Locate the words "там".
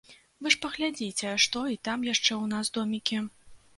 1.89-1.99